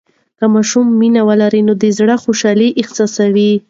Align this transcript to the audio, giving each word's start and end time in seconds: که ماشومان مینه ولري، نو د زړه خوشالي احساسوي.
که 0.37 0.45
ماشومان 0.53 0.93
مینه 0.99 1.21
ولري، 1.29 1.61
نو 1.67 1.73
د 1.81 1.85
زړه 1.97 2.15
خوشالي 2.23 2.67
احساسوي. 2.81 3.51